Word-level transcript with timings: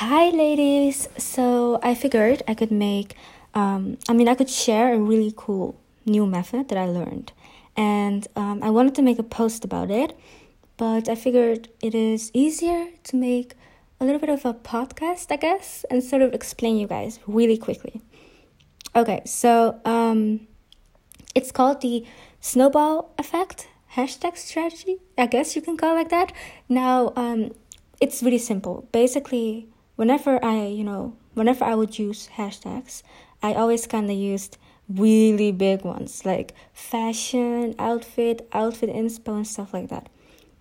Hi, 0.00 0.28
ladies. 0.28 1.08
So 1.16 1.80
I 1.82 1.94
figured 1.94 2.42
I 2.46 2.52
could 2.52 2.70
make, 2.70 3.14
um, 3.54 3.96
I 4.10 4.12
mean, 4.12 4.28
I 4.28 4.34
could 4.34 4.50
share 4.50 4.92
a 4.92 4.98
really 4.98 5.32
cool 5.34 5.80
new 6.04 6.26
method 6.26 6.68
that 6.68 6.76
I 6.76 6.84
learned. 6.84 7.32
And 7.78 8.28
um, 8.36 8.62
I 8.62 8.68
wanted 8.68 8.94
to 8.96 9.00
make 9.00 9.18
a 9.18 9.22
post 9.22 9.64
about 9.64 9.90
it, 9.90 10.14
but 10.76 11.08
I 11.08 11.14
figured 11.14 11.70
it 11.80 11.94
is 11.94 12.30
easier 12.34 12.88
to 13.04 13.16
make 13.16 13.54
a 13.98 14.04
little 14.04 14.20
bit 14.20 14.28
of 14.28 14.44
a 14.44 14.52
podcast, 14.52 15.32
I 15.32 15.36
guess, 15.36 15.86
and 15.90 16.04
sort 16.04 16.20
of 16.20 16.34
explain 16.34 16.76
you 16.76 16.86
guys 16.86 17.18
really 17.26 17.56
quickly. 17.56 18.02
Okay, 18.94 19.22
so 19.24 19.80
um, 19.86 20.46
it's 21.34 21.50
called 21.50 21.80
the 21.80 22.04
snowball 22.42 23.14
effect 23.16 23.66
hashtag 23.94 24.36
strategy. 24.36 24.98
I 25.16 25.24
guess 25.24 25.56
you 25.56 25.62
can 25.62 25.78
call 25.78 25.92
it 25.92 26.00
like 26.00 26.10
that. 26.10 26.34
Now, 26.68 27.14
um, 27.16 27.52
it's 27.98 28.22
really 28.22 28.36
simple. 28.36 28.86
Basically, 28.92 29.68
whenever 29.96 30.42
I, 30.44 30.66
you 30.66 30.84
know, 30.84 31.16
whenever 31.34 31.64
I 31.64 31.74
would 31.74 31.98
use 31.98 32.28
hashtags, 32.36 33.02
I 33.42 33.54
always 33.54 33.86
kind 33.86 34.10
of 34.10 34.16
used 34.16 34.58
really 34.88 35.50
big 35.50 35.84
ones 35.84 36.24
like 36.24 36.54
fashion, 36.72 37.74
outfit, 37.78 38.48
outfit 38.52 38.90
inspo, 38.90 39.36
and 39.36 39.46
stuff 39.46 39.74
like 39.74 39.88
that. 39.88 40.08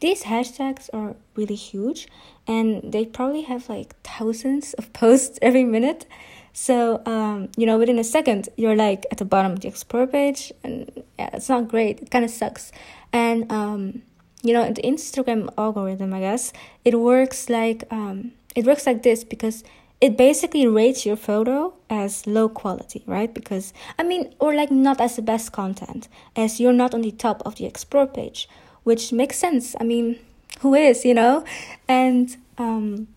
These 0.00 0.24
hashtags 0.24 0.90
are 0.92 1.14
really 1.36 1.54
huge 1.54 2.08
and 2.46 2.92
they 2.92 3.06
probably 3.06 3.42
have 3.42 3.68
like 3.68 3.94
thousands 4.02 4.74
of 4.74 4.92
posts 4.92 5.38
every 5.42 5.64
minute. 5.64 6.06
So, 6.52 7.02
um, 7.04 7.48
you 7.56 7.66
know, 7.66 7.78
within 7.78 7.98
a 7.98 8.04
second, 8.04 8.48
you're 8.56 8.76
like 8.76 9.06
at 9.10 9.18
the 9.18 9.24
bottom 9.24 9.52
of 9.52 9.60
the 9.60 9.66
explore 9.66 10.06
page, 10.06 10.52
and 10.62 10.88
yeah, 11.18 11.30
it's 11.32 11.48
not 11.48 11.66
great. 11.66 12.00
It 12.00 12.10
kind 12.12 12.24
of 12.24 12.30
sucks. 12.30 12.70
And, 13.12 13.50
um, 13.50 14.02
you 14.42 14.52
know, 14.52 14.70
the 14.70 14.82
Instagram 14.82 15.52
algorithm, 15.58 16.14
I 16.14 16.20
guess, 16.20 16.52
it 16.84 17.00
works 17.00 17.48
like 17.48 17.82
um, 17.90 18.32
it 18.54 18.64
works 18.64 18.86
like 18.86 19.02
this 19.02 19.24
because 19.24 19.64
it 20.00 20.16
basically 20.16 20.66
rates 20.66 21.06
your 21.06 21.16
photo 21.16 21.72
as 21.88 22.26
low 22.26 22.48
quality, 22.48 23.02
right? 23.06 23.32
Because, 23.32 23.72
I 23.98 24.02
mean, 24.02 24.34
or 24.38 24.54
like 24.54 24.70
not 24.70 25.00
as 25.00 25.16
the 25.16 25.22
best 25.22 25.52
content, 25.52 26.08
as 26.36 26.60
you're 26.60 26.72
not 26.72 26.94
on 26.94 27.02
the 27.02 27.12
top 27.12 27.42
of 27.46 27.56
the 27.56 27.64
explore 27.64 28.06
page, 28.06 28.48
which 28.82 29.12
makes 29.12 29.38
sense. 29.38 29.74
I 29.80 29.84
mean, 29.84 30.18
who 30.60 30.74
is, 30.74 31.04
you 31.04 31.14
know? 31.14 31.44
And 31.88 32.36
um, 32.58 33.08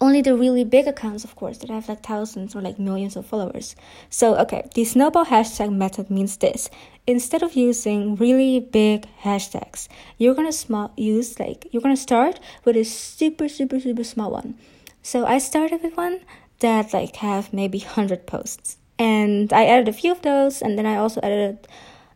only 0.00 0.22
the 0.22 0.36
really 0.36 0.64
big 0.64 0.86
accounts, 0.86 1.24
of 1.24 1.34
course, 1.36 1.58
that 1.58 1.70
have 1.70 1.88
like 1.88 2.02
thousands 2.02 2.54
or 2.54 2.60
like 2.60 2.78
millions 2.78 3.16
of 3.16 3.26
followers. 3.26 3.74
So, 4.10 4.36
okay, 4.36 4.68
the 4.74 4.84
snowball 4.84 5.26
hashtag 5.26 5.72
method 5.72 6.10
means 6.10 6.36
this. 6.36 6.70
Instead 7.06 7.42
of 7.42 7.54
using 7.54 8.16
really 8.16 8.60
big 8.60 9.06
hashtags, 9.22 9.88
you're 10.18 10.34
gonna 10.34 10.52
small 10.52 10.92
use 10.96 11.40
like 11.40 11.66
you're 11.70 11.82
gonna 11.82 11.96
start 11.96 12.38
with 12.64 12.76
a 12.76 12.84
super 12.84 13.48
super 13.48 13.80
super 13.80 14.04
small 14.04 14.30
one. 14.30 14.56
So 15.02 15.24
I 15.24 15.38
started 15.38 15.82
with 15.82 15.96
one 15.96 16.20
that 16.60 16.92
like 16.92 17.16
have 17.16 17.52
maybe 17.52 17.78
hundred 17.78 18.26
posts, 18.26 18.76
and 18.98 19.52
I 19.52 19.64
added 19.64 19.88
a 19.88 19.92
few 19.92 20.12
of 20.12 20.22
those, 20.22 20.60
and 20.60 20.78
then 20.78 20.84
I 20.84 20.96
also 20.96 21.20
added 21.22 21.66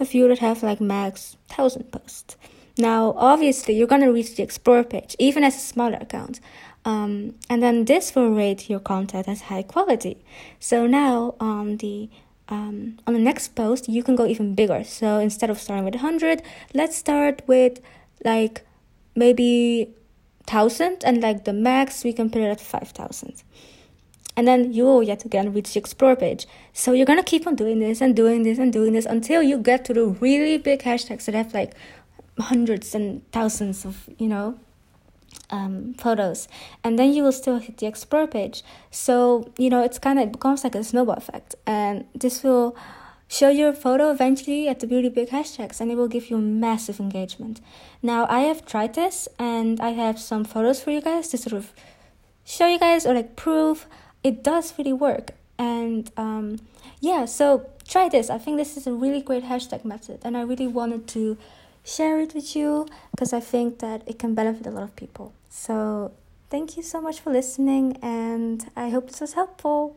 a 0.00 0.06
few 0.06 0.26
that 0.28 0.38
have 0.38 0.62
like 0.62 0.80
max 0.80 1.36
thousand 1.48 1.92
posts. 1.92 2.36
Now, 2.78 3.12
obviously, 3.16 3.74
you're 3.74 3.88
gonna 3.88 4.12
reach 4.12 4.36
the 4.36 4.42
explore 4.42 4.84
page 4.84 5.16
even 5.18 5.44
as 5.44 5.56
a 5.56 5.58
smaller 5.58 5.98
account. 6.00 6.40
Um, 6.88 7.34
and 7.50 7.62
then 7.62 7.84
this 7.84 8.14
will 8.14 8.30
rate 8.30 8.70
your 8.70 8.80
content 8.80 9.28
as 9.28 9.42
high 9.42 9.62
quality. 9.62 10.16
So 10.58 10.86
now 10.86 11.34
on 11.38 11.76
the 11.76 12.08
um, 12.48 12.98
on 13.06 13.12
the 13.12 13.20
next 13.20 13.54
post, 13.54 13.90
you 13.90 14.02
can 14.02 14.16
go 14.16 14.24
even 14.24 14.54
bigger. 14.54 14.82
So 14.84 15.18
instead 15.18 15.50
of 15.50 15.60
starting 15.60 15.84
with 15.84 15.96
100, 15.96 16.40
let's 16.72 16.96
start 16.96 17.42
with 17.46 17.78
like 18.24 18.64
maybe 19.14 19.92
1000 20.46 21.04
and 21.04 21.20
like 21.20 21.44
the 21.44 21.52
max 21.52 22.04
we 22.04 22.14
can 22.14 22.30
put 22.30 22.40
it 22.40 22.46
at 22.46 22.58
5000 22.58 23.42
and 24.34 24.48
then 24.48 24.72
you 24.72 24.84
will 24.84 25.02
yet 25.02 25.26
again 25.26 25.52
reach 25.52 25.74
the 25.74 25.78
explore 25.78 26.16
page 26.16 26.46
so 26.72 26.92
you're 26.92 27.04
gonna 27.04 27.22
keep 27.22 27.46
on 27.46 27.54
doing 27.54 27.80
this 27.80 28.00
and 28.00 28.16
doing 28.16 28.44
this 28.44 28.58
and 28.58 28.72
doing 28.72 28.94
this 28.94 29.04
until 29.04 29.42
you 29.42 29.58
get 29.58 29.84
to 29.84 29.92
the 29.92 30.06
really 30.06 30.56
big 30.56 30.80
hashtags 30.80 31.26
that 31.26 31.34
have 31.34 31.52
like 31.52 31.74
hundreds 32.38 32.94
and 32.94 33.30
thousands 33.30 33.84
of 33.84 34.08
you 34.16 34.26
know 34.26 34.58
um, 35.50 35.94
photos. 35.94 36.48
And 36.84 36.98
then 36.98 37.12
you 37.12 37.22
will 37.22 37.32
still 37.32 37.58
hit 37.58 37.78
the 37.78 37.86
explore 37.86 38.26
page. 38.26 38.62
So 38.90 39.52
you 39.58 39.70
know 39.70 39.82
it's 39.82 39.98
kind 39.98 40.18
of 40.18 40.26
it 40.26 40.32
becomes 40.32 40.64
like 40.64 40.74
a 40.74 40.84
snowball 40.84 41.16
effect. 41.16 41.54
And 41.66 42.06
this 42.14 42.42
will 42.42 42.76
show 43.28 43.50
your 43.50 43.72
photo 43.74 44.10
eventually 44.10 44.68
at 44.68 44.80
the 44.80 44.86
beauty 44.86 45.10
big 45.10 45.28
hashtags 45.28 45.80
and 45.80 45.90
it 45.90 45.96
will 45.96 46.08
give 46.08 46.30
you 46.30 46.38
massive 46.38 46.98
engagement. 46.98 47.60
Now 48.02 48.26
i 48.30 48.40
have 48.40 48.64
tried 48.64 48.94
this 48.94 49.28
and 49.38 49.78
i 49.80 49.90
have 49.90 50.18
some 50.18 50.44
photos 50.44 50.82
for 50.82 50.90
you 50.90 51.02
guys 51.02 51.28
to 51.28 51.36
sort 51.36 51.52
of 51.52 51.72
show 52.44 52.66
you 52.66 52.78
guys 52.78 53.04
or 53.04 53.14
like 53.14 53.36
prove. 53.36 53.86
It 54.24 54.42
does 54.42 54.76
really 54.78 54.94
work. 54.94 55.32
And 55.58 56.10
um, 56.16 56.58
yeah 57.00 57.26
so 57.26 57.68
try 57.86 58.08
this. 58.08 58.30
I 58.30 58.38
think 58.38 58.56
this 58.56 58.76
is 58.76 58.86
a 58.86 58.92
really 58.92 59.20
great 59.20 59.44
hashtag 59.44 59.84
method 59.84 60.20
and 60.24 60.36
i 60.36 60.40
really 60.42 60.66
wanted 60.66 61.06
to 61.08 61.36
share 61.88 62.20
it 62.20 62.34
with 62.34 62.54
you 62.54 62.86
because 63.12 63.32
I 63.32 63.40
think 63.40 63.78
that 63.78 64.02
it 64.06 64.18
can 64.18 64.34
benefit 64.34 64.66
a 64.66 64.70
lot 64.70 64.84
of 64.84 64.94
people. 64.94 65.32
So, 65.48 66.12
thank 66.50 66.76
you 66.76 66.82
so 66.82 67.00
much 67.00 67.20
for 67.20 67.30
listening, 67.32 67.96
and 68.02 68.70
I 68.76 68.90
hope 68.90 69.08
this 69.10 69.20
was 69.20 69.32
helpful. 69.32 69.96